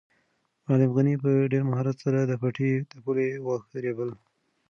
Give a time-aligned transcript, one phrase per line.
[0.65, 4.09] معلم غني په ډېر مهارت سره د پټي د پولې واښه رېبل.